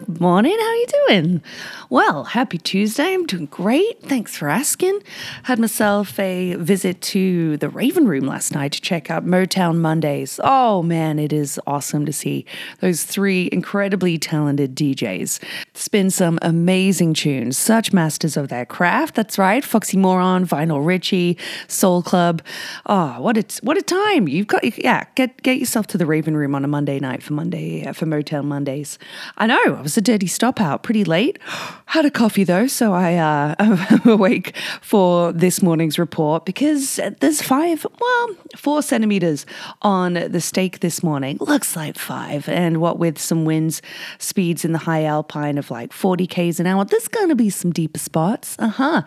[0.00, 0.56] Good morning.
[0.58, 1.42] How are you doing?
[1.88, 3.14] Well, happy Tuesday.
[3.14, 4.02] I'm doing great.
[4.02, 5.00] Thanks for asking.
[5.44, 10.38] Had myself a visit to the Raven Room last night to check out Motown Mondays.
[10.44, 12.44] Oh man, it is awesome to see
[12.80, 17.56] those three incredibly talented DJs spin some amazing tunes.
[17.56, 19.14] Such masters of their craft.
[19.14, 19.64] That's right.
[19.64, 21.38] Foxy Moron, Vinyl Richie,
[21.68, 22.42] Soul Club.
[22.84, 24.28] Oh, what a what a time.
[24.28, 27.32] You've got yeah, get get yourself to the Raven Room on a Monday night for
[27.32, 28.98] Monday uh, for Motown Mondays.
[29.38, 31.38] I know, was a dirty stop out pretty late.
[31.88, 37.40] Had a coffee though, so I uh, am awake for this morning's report because there's
[37.40, 39.46] five, well, four centimeters
[39.82, 41.38] on the stake this morning.
[41.40, 43.82] Looks like five, and what with some winds,
[44.18, 47.48] speeds in the high alpine of like 40 k's an hour, there's going to be
[47.48, 48.56] some deeper spots.
[48.58, 49.02] Uh huh.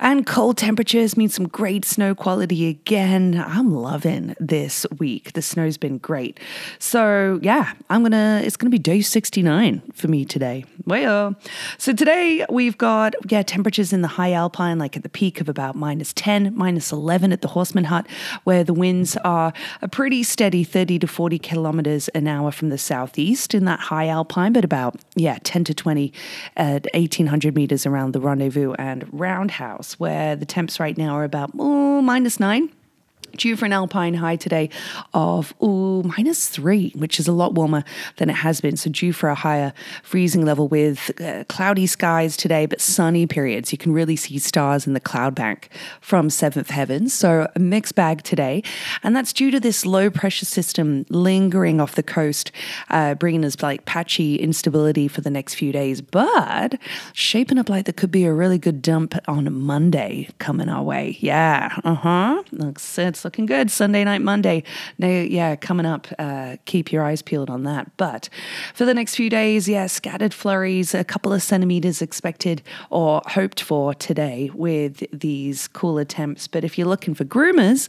[0.00, 3.44] And cold temperatures mean some great snow quality again.
[3.46, 5.34] I'm loving this week.
[5.34, 6.40] The snow's been great.
[6.78, 8.40] So yeah, I'm gonna.
[8.42, 10.64] It's gonna be day 69 for me today.
[10.86, 11.36] Well,
[11.78, 15.48] so today we've got yeah temperatures in the high alpine, like at the peak of
[15.48, 18.06] about minus 10, minus 11 at the Horstman Hut,
[18.44, 22.78] where the winds are a pretty steady 30 to 40 kilometers an hour from the
[22.78, 26.12] southeast in that high alpine, but about yeah 10 to 20
[26.56, 31.50] at 1800 meters around the rendezvous and roundhouse, where the temps right now are about
[31.58, 32.70] oh, minus nine
[33.36, 34.70] due for an alpine high today
[35.14, 37.84] of ooh, minus three, which is a lot warmer
[38.16, 38.76] than it has been.
[38.76, 43.72] So, due for a higher freezing level with uh, cloudy skies today, but sunny periods.
[43.72, 45.68] You can really see stars in the cloud bank
[46.00, 47.08] from seventh heaven.
[47.08, 48.62] So, a mixed bag today.
[49.02, 52.52] And that's due to this low pressure system lingering off the coast,
[52.90, 56.78] uh, bringing us like patchy instability for the next few days, but
[57.12, 61.16] shaping up like there could be a really good dump on Monday coming our way.
[61.20, 62.42] Yeah, uh huh.
[62.52, 63.70] Looks it's looking good.
[63.70, 64.62] Sunday night, Monday.
[64.98, 66.06] Now, yeah, coming up.
[66.18, 67.96] Uh, keep your eyes peeled on that.
[67.96, 68.28] But
[68.74, 73.62] for the next few days, yeah, scattered flurries, a couple of centimeters expected or hoped
[73.62, 76.48] for today with these cooler temps.
[76.48, 77.88] But if you're looking for groomers,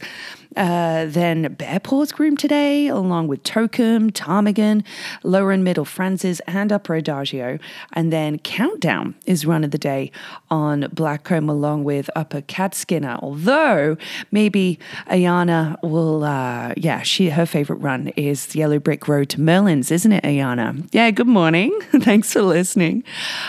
[0.56, 4.84] uh, then Bearpaws Groom today, along with Tokum, Ptarmigan,
[5.22, 7.58] Lower and Middle Franz's, and Upper Adagio.
[7.92, 10.12] And then Countdown is run of the day
[10.50, 13.18] on Blackcomb, along with Upper Catskinner.
[13.20, 13.96] Although
[14.30, 14.78] maybe
[15.24, 19.90] Ayana will, uh, yeah, she her favorite run is the Yellow Brick Road to Merlin's,
[19.90, 20.86] isn't it, Ayana?
[20.92, 21.76] Yeah, good morning.
[21.92, 23.04] Thanks for listening.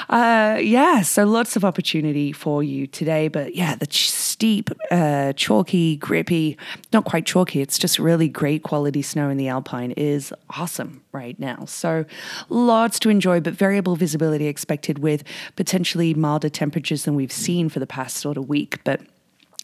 [0.09, 3.28] Uh, yeah, so lots of opportunity for you today.
[3.28, 6.58] But yeah, the ch- steep, uh, chalky, grippy,
[6.94, 11.38] not quite chalky, it's just really great quality snow in the Alpine is awesome right
[11.40, 11.66] now.
[11.66, 12.06] So
[12.50, 15.24] lots to enjoy, but variable visibility expected with
[15.56, 18.81] potentially milder temperatures than we've seen for the past sort of week.
[18.84, 19.02] But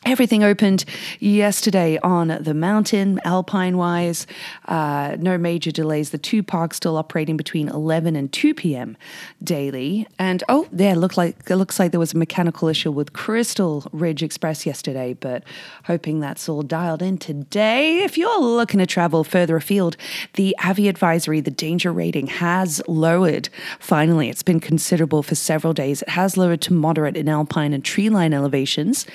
[0.04, 0.84] Everything opened
[1.20, 4.26] yesterday on the mountain, alpine wise.
[4.68, 6.10] Uh, no major delays.
[6.10, 8.98] The two parks still operating between 11 and 2 p.m.
[9.44, 10.08] daily.
[10.18, 13.86] And oh, there look like it looks like there was a mechanical issue with Crystal
[13.92, 15.44] Ridge Express yesterday, but
[15.84, 18.00] hoping that's all dialed in today.
[18.00, 19.98] If you're looking to travel further afield,
[20.34, 23.50] the Avi advisory, the danger rating has lowered.
[23.80, 26.02] Finally, it's been considerable for several days.
[26.02, 29.06] It has lowered to moderate in alpine and tree line elevations.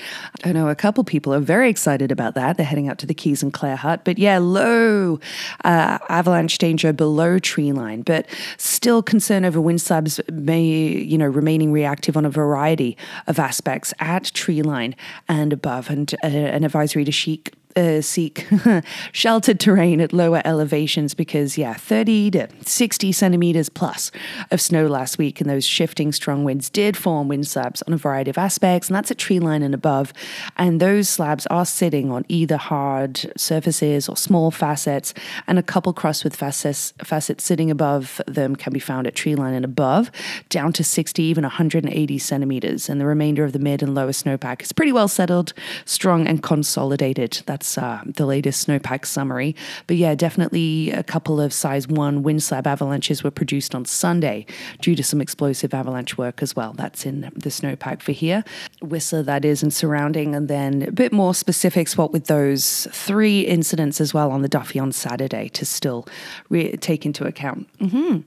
[0.44, 2.58] I know a couple people are very excited about that.
[2.58, 4.02] They're heading out to the Kees and Claire Hut.
[4.04, 5.18] But yeah, low
[5.64, 8.26] uh, avalanche danger below tree line, but
[8.58, 12.94] still concern over wind slabs may, you know, remaining reactive on a variety
[13.26, 14.94] of aspects at tree line
[15.28, 18.46] and above, and uh, an advisory to chic uh, seek
[19.12, 24.10] sheltered terrain at lower elevations because, yeah, 30 to 60 centimeters plus
[24.50, 27.96] of snow last week, and those shifting strong winds did form wind slabs on a
[27.96, 30.12] variety of aspects, and that's at tree line and above.
[30.56, 35.12] And those slabs are sitting on either hard surfaces or small facets,
[35.46, 39.34] and a couple cross with facets, facets sitting above them can be found at tree
[39.34, 40.10] line and above,
[40.48, 42.88] down to 60, even 180 centimeters.
[42.88, 45.52] And the remainder of the mid and lower snowpack is pretty well settled,
[45.84, 47.42] strong, and consolidated.
[47.46, 49.56] That's that's uh, the latest snowpack summary.
[49.86, 54.46] But yeah, definitely a couple of size one wind slab avalanches were produced on Sunday
[54.80, 56.72] due to some explosive avalanche work as well.
[56.74, 58.44] That's in the snowpack for here.
[58.82, 60.34] Whistler, that is, and surrounding.
[60.34, 64.48] And then a bit more specifics what with those three incidents as well on the
[64.48, 66.06] Duffey on Saturday to still
[66.48, 67.66] re- take into account.
[67.78, 68.20] Mm-hmm.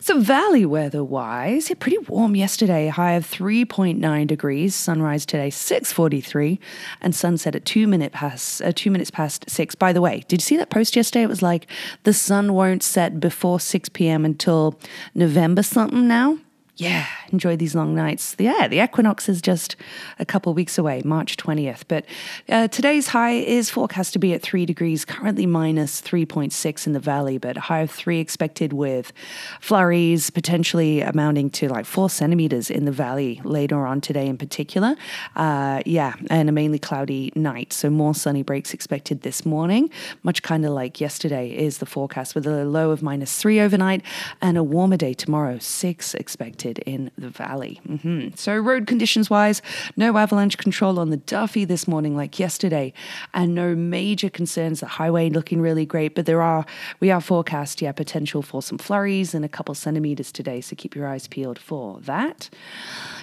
[0.00, 4.74] So, valley weather wise, yeah, pretty warm yesterday, high of 3.9 degrees.
[4.74, 6.58] Sunrise today, 6.43,
[7.00, 9.74] and sunset at 2 minute past, uh, two minutes past six.
[9.74, 11.22] By the way, did you see that post yesterday?
[11.22, 11.66] It was like
[12.04, 14.24] the sun won't set before 6 p.m.
[14.24, 14.78] until
[15.14, 16.38] November something now
[16.80, 18.34] yeah, enjoy these long nights.
[18.38, 19.76] Yeah, the equinox is just
[20.18, 21.82] a couple weeks away, March 20th.
[21.86, 22.06] But
[22.48, 27.00] uh, today's high is forecast to be at 3 degrees, currently minus 3.6 in the
[27.00, 29.12] valley, but high of 3 expected with
[29.60, 34.96] flurries potentially amounting to like 4 centimeters in the valley later on today in particular.
[35.36, 37.74] Uh, yeah, and a mainly cloudy night.
[37.74, 39.90] So more sunny breaks expected this morning,
[40.22, 44.02] much kind of like yesterday is the forecast with a low of minus 3 overnight
[44.40, 47.80] and a warmer day tomorrow, 6 expected in the valley.
[47.88, 48.34] Mm-hmm.
[48.36, 49.62] So, road conditions wise,
[49.96, 52.92] no avalanche control on the Duffey this morning like yesterday,
[53.34, 54.80] and no major concerns.
[54.80, 56.64] The highway looking really great, but there are,
[57.00, 60.60] we are forecast, yeah, potential for some flurries and a couple centimeters today.
[60.60, 62.50] So, keep your eyes peeled for that.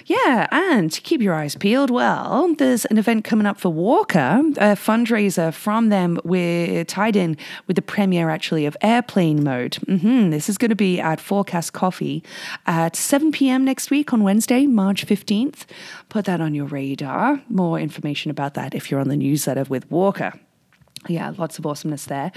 [0.06, 1.90] Yeah, and keep your eyes peeled.
[1.90, 6.18] Well, there's an event coming up for Walker, a fundraiser from them.
[6.24, 7.36] We're tied in
[7.66, 9.72] with the premiere actually of Airplane Mode.
[9.86, 10.30] Mm-hmm.
[10.30, 12.22] This is going to be at Forecast Coffee
[12.66, 13.64] at 7 p.m.
[13.64, 15.64] next week on Wednesday, March 15th.
[16.08, 17.40] Put that on your radar.
[17.48, 20.32] More information about that if you're on the newsletter with Walker
[21.06, 22.32] yeah, lots of awesomeness there.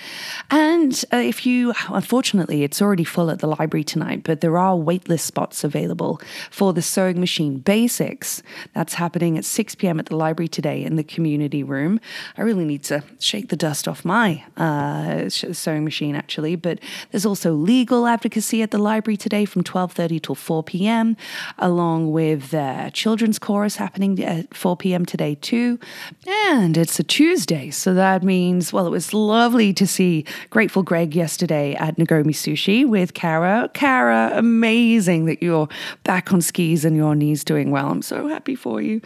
[0.50, 4.76] And uh, if you, unfortunately, it's already full at the library tonight, but there are
[4.76, 8.44] waitlist spots available for the Sewing Machine Basics.
[8.74, 10.00] That's happening at 6 p.m.
[10.00, 12.00] at the library today in the community room.
[12.38, 16.56] I really need to shake the dust off my uh, sewing machine, actually.
[16.56, 16.80] But
[17.12, 21.18] there's also legal advocacy at the library today from 12:30 till 4 p.m.,
[21.58, 25.06] along with uh, children's chorus happening at 4 p.m.
[25.06, 25.80] today too.
[26.28, 31.16] And it's a Tuesday, so that means well, it was lovely to see Grateful Greg
[31.16, 33.70] yesterday at Nagomi Sushi with Kara.
[33.74, 35.70] Kara, amazing that you're
[36.04, 37.88] back on skis and your knees doing well.
[37.88, 39.02] I'm so happy for you.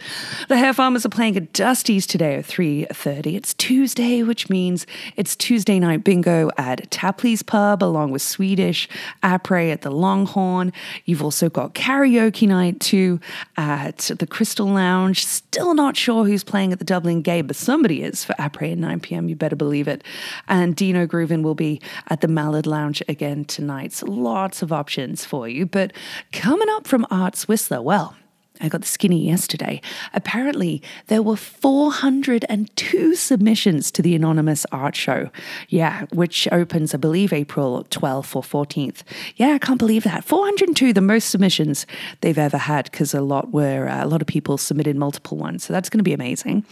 [0.48, 3.36] The Hair Farmers are playing at Dusty's today at 3.30.
[3.36, 4.86] It's Tuesday, which means
[5.16, 8.88] it's Tuesday night bingo at Tapley's Pub along with Swedish
[9.22, 10.72] Après at the Longhorn.
[11.04, 13.20] You've also got karaoke night too
[13.56, 15.24] at the Crystal Lounge.
[15.24, 18.72] Still not sure who's playing at the Dubh Linn Gate, but somebody is for Après
[18.72, 19.28] at 9 p.m.
[19.28, 20.02] You better believe it.
[20.48, 23.92] And Dino Groovin will be at the Mallard Lounge again tonight.
[23.92, 25.66] So lots of options for you.
[25.66, 25.92] But
[26.32, 28.16] coming up from Arts Whistler, well,
[28.60, 29.80] I got the skinny yesterday.
[30.14, 35.30] Apparently, there were 402 submissions to the Anonymous Art Show.
[35.68, 39.02] Yeah, which opens, I believe, April 12th or 14th.
[39.36, 40.24] Yeah, I can't believe that.
[40.24, 41.86] 402, the most submissions
[42.20, 45.64] they've ever had, because a lot were, uh, a lot of people submitted multiple ones.
[45.64, 46.64] So that's going to be amazing.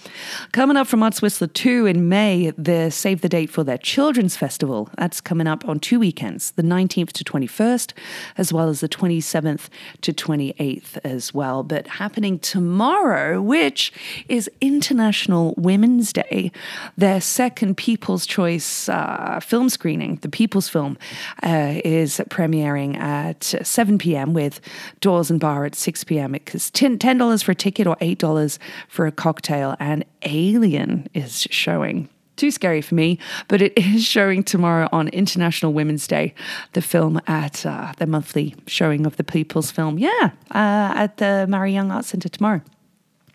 [0.52, 4.36] Coming up from Arts Whistler 2 in May, the save the date for their Children's
[4.36, 4.88] Festival.
[4.96, 7.92] That's coming up on two weekends, the 19th to 21st,
[8.38, 9.68] as well as the 27th
[10.00, 13.92] to 28th as well happening tomorrow, which
[14.28, 16.52] is International Women's Day.
[16.96, 20.98] Their second People's Choice uh, film screening, the People's Film,
[21.42, 24.32] uh, is premiering at 7 p.m.
[24.32, 24.60] with
[25.00, 26.34] Doors and Bar at 6 p.m.
[26.34, 32.50] It's $10 for a ticket or $8 for a cocktail, and Alien is showing too
[32.50, 36.34] scary for me, but it is showing tomorrow on International Women's Day,
[36.72, 39.98] the film at uh, the monthly showing of the People's Film.
[39.98, 42.62] Yeah, uh, at the Maury Young Arts Centre tomorrow.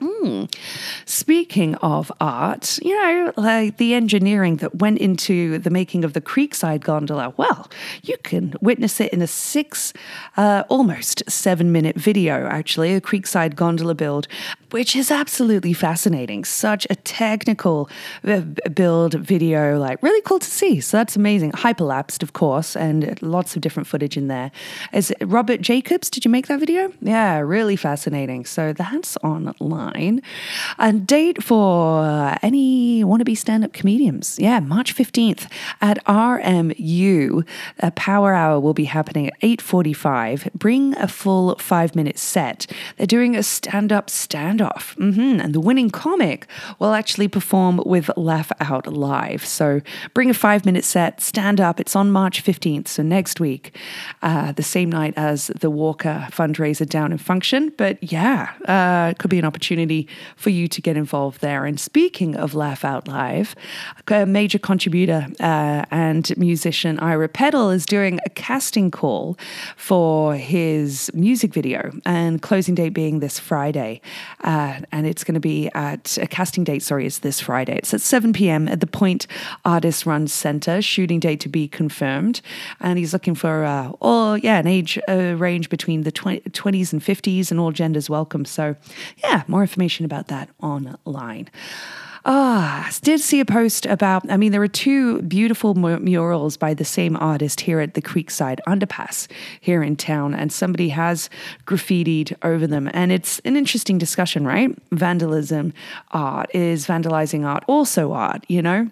[0.02, 0.54] Mm.
[1.06, 6.22] Speaking of art, you know, like the engineering that went into the making of the
[6.22, 7.70] Creekside gondola, well,
[8.04, 9.92] you can witness it in a six,
[10.38, 14.28] uh, almost seven minute video, actually, a Creekside gondola build,
[14.72, 16.46] which is absolutely fascinating.
[16.46, 17.90] Such a technical
[18.24, 18.42] uh,
[18.74, 20.80] build video, like really cool to see.
[20.80, 21.52] So that's amazing.
[21.52, 24.52] Hyperlapsed, of course, and lots of different footage in there.
[24.94, 26.10] Is Robert Jacobs?
[26.10, 26.94] Did you make that video?
[27.02, 28.46] Yeah, really fascinating.
[28.46, 30.22] So that's online online.
[30.78, 34.38] A date for any wannabe stand up comedians.
[34.40, 37.48] Yeah, March 15th at RMU.
[37.80, 40.54] A power hour will be happening at 8.45.
[40.54, 42.68] Bring a full five minute set.
[42.98, 44.96] They're doing a stand up standoff.
[44.96, 45.42] Mm-hmm.
[45.42, 46.48] And the winning comic
[46.80, 49.46] will actually perform with Laugh Out Live.
[49.46, 49.82] So
[50.14, 51.80] bring a five minute set, stand up.
[51.80, 53.76] It's on March 15th, so next week,
[54.22, 57.74] uh, the same night as the Walker fundraiser down in function.
[57.78, 61.66] But yeah, uh, it could be an opportunity opportunity for you to get involved there.
[61.66, 63.56] And speaking of Laugh Out Live,
[64.08, 69.38] a major contributor uh, and musician Ira Pedal is doing a casting call
[69.78, 74.02] for his music video, and closing date being this Friday.
[74.44, 77.78] Uh, and it's going to be at a casting date, sorry, is this Friday.
[77.78, 78.68] It's at 7 p.m.
[78.68, 79.28] at the Point
[79.64, 82.42] Artist Run Center, shooting date to be confirmed.
[82.80, 86.94] And he's looking for uh, all, yeah, an age uh, range between the 20, 20s
[86.94, 88.46] and 50s, and all genders welcome.
[88.46, 88.76] So,
[89.18, 91.48] yeah, more information about that online.
[92.26, 94.30] Ah, did see a post about.
[94.30, 98.60] I mean, there are two beautiful murals by the same artist here at the Creekside
[98.68, 99.28] Underpass
[99.62, 101.30] here in town, and somebody has
[101.66, 102.90] graffitied over them.
[102.94, 104.76] And it's an interesting discussion, right?
[104.92, 105.72] Vandalism
[106.12, 108.90] art is vandalizing art also art, you know?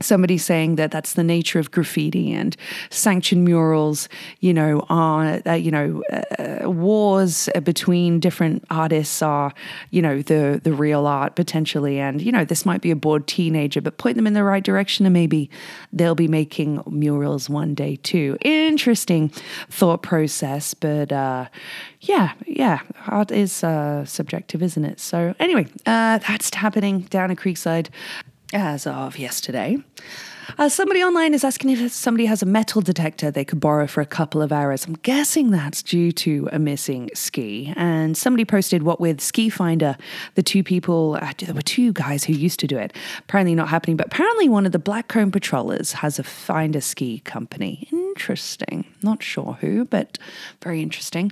[0.00, 2.56] Somebody saying that that's the nature of graffiti and
[2.90, 4.08] sanctioned murals,
[4.40, 9.52] you know, are, uh, you know, uh, wars between different artists are,
[9.90, 11.98] you know, the, the real art potentially.
[11.98, 14.62] And, you know, this might be a bored teenager, but point them in the right
[14.62, 15.50] direction and maybe
[15.92, 18.36] they'll be making murals one day too.
[18.42, 19.30] Interesting
[19.68, 21.46] thought process, but, uh,
[22.00, 25.00] yeah, yeah, art is uh, subjective, isn't it?
[25.00, 27.88] So, anyway, uh, that's happening down at Creekside
[28.52, 29.78] as of yesterday.
[30.56, 34.00] Uh, somebody online is asking if somebody has a metal detector they could borrow for
[34.00, 34.86] a couple of hours.
[34.86, 37.72] I'm guessing that's due to a missing ski.
[37.76, 39.96] And somebody posted what with Ski Finder,
[40.36, 42.94] the two people, uh, there were two guys who used to do it.
[43.18, 47.86] Apparently not happening, but apparently one of the Blackcomb patrollers has a Finder ski company.
[47.92, 48.86] Interesting.
[49.02, 50.18] Not sure who, but
[50.62, 51.30] very interesting.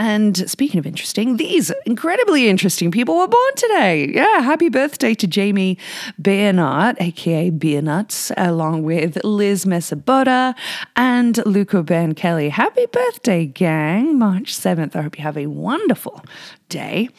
[0.00, 4.10] And speaking of interesting, these incredibly interesting people were born today.
[4.14, 5.76] Yeah, happy birthday to Jamie
[6.18, 10.54] Beernut, aka Beernuts, along with Liz Mesabota
[10.96, 12.48] and Luca Ben Kelly.
[12.48, 14.18] Happy birthday, gang.
[14.18, 14.96] March 7th.
[14.96, 16.24] I hope you have a wonderful
[16.70, 17.10] day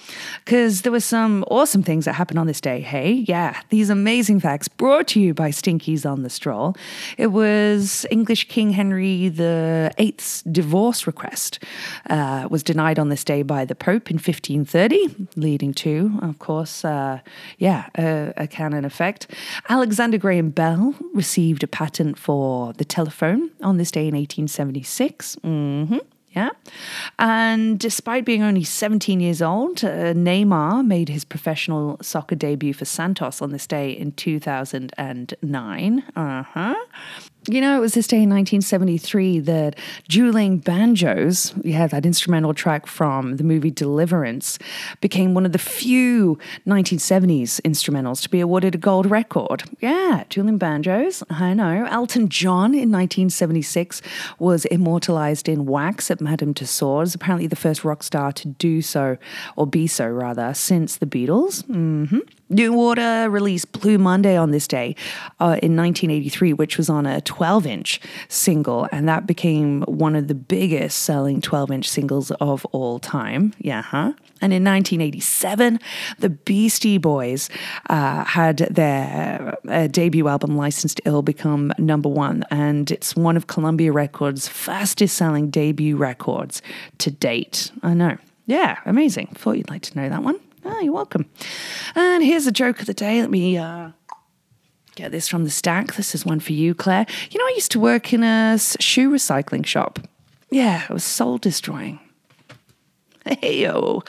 [0.43, 2.81] because there were some awesome things that happened on this day.
[2.81, 6.75] Hey, yeah, these amazing facts brought to you by Stinkies on the Stroll.
[7.17, 11.59] It was English King Henry VIII's divorce request
[12.09, 16.83] uh, was denied on this day by the Pope in 1530, leading to, of course,
[16.83, 17.19] uh,
[17.59, 19.27] yeah, a, a canon effect.
[19.69, 25.35] Alexander Graham Bell received a patent for the telephone on this day in 1876.
[25.43, 25.97] Mm-hmm.
[26.33, 26.51] Yeah.
[27.19, 32.85] And despite being only 17 years old, uh, Neymar made his professional soccer debut for
[32.85, 36.03] Santos on this day in 2009.
[36.15, 36.75] Uh huh.
[37.47, 39.75] You know, it was this day in 1973 that
[40.07, 44.59] Dueling Banjos, yeah, that instrumental track from the movie Deliverance,
[45.01, 49.63] became one of the few 1970s instrumentals to be awarded a gold record.
[49.79, 51.87] Yeah, Dueling Banjos, I know.
[51.89, 54.03] Elton John in 1976
[54.37, 59.17] was immortalized in wax at Madame Tussauds, apparently the first rock star to do so,
[59.55, 61.63] or be so rather, since the Beatles.
[61.63, 62.19] Mm-hmm.
[62.51, 64.95] New Order released Blue Monday on this day
[65.39, 70.27] uh, in 1983, which was on a 12 inch single, and that became one of
[70.27, 73.53] the biggest selling 12 inch singles of all time.
[73.57, 74.13] Yeah, huh?
[74.41, 75.79] And in 1987,
[76.19, 77.49] the Beastie Boys
[77.89, 82.43] uh, had their uh, debut album, Licensed Ill, become number one.
[82.51, 86.61] And it's one of Columbia Records' fastest selling debut records
[86.97, 87.71] to date.
[87.81, 88.17] I know.
[88.45, 89.27] Yeah, amazing.
[89.35, 90.39] Thought you'd like to know that one.
[90.65, 91.25] Ah, you're welcome.
[91.95, 93.21] And here's a joke of the day.
[93.21, 93.91] Let me uh,
[94.95, 95.95] get this from the stack.
[95.95, 97.05] This is one for you, Claire.
[97.31, 99.99] You know, I used to work in a shoe recycling shop.
[100.49, 101.99] Yeah, it was soul destroying.
[103.41, 104.01] Hey yo.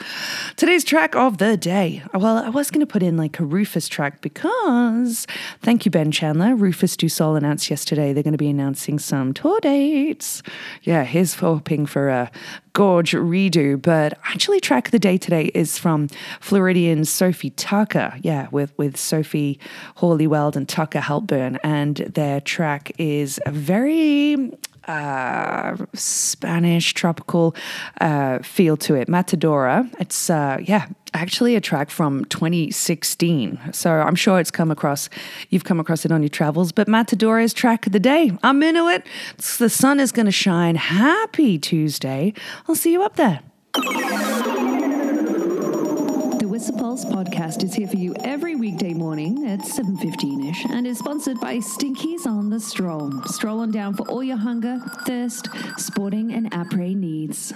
[0.55, 2.01] Today's track of the day.
[2.15, 5.27] Well, I was going to put in like a Rufus track because,
[5.61, 6.55] thank you, Ben Chandler.
[6.55, 10.41] Rufus Du Sol announced yesterday they're going to be announcing some tour dates.
[10.81, 12.31] Yeah, he's hoping for a
[12.73, 13.79] gorge redo.
[13.79, 16.07] But actually, track of the day today is from
[16.39, 18.19] Floridian Sofi Tukker.
[18.23, 19.59] Yeah, with, with Sophie
[19.97, 21.59] Hawley-Weld and Tucker Halpern.
[21.63, 24.51] And their track is very
[24.87, 27.55] uh, Spanish tropical
[28.01, 29.07] uh, feel to it.
[29.07, 29.93] Matadora.
[29.99, 33.59] It's uh, yeah, actually a track from 2016.
[33.71, 35.09] So I'm sure it's come across.
[35.49, 36.71] You've come across it on your travels.
[36.71, 38.31] But Matadora's track of the day.
[38.43, 39.05] I'm into it.
[39.35, 40.75] It's, the sun is going to shine.
[40.75, 42.33] Happy Tuesday.
[42.67, 43.41] I'll see you up there.
[46.63, 51.37] Whistler Pulse podcast is here for you every weekday morning at 7.15ish and is sponsored
[51.41, 53.21] by Stinkies on the Stroll.
[53.23, 57.51] Stroll on down for all your hunger, thirst, sporting and après needs.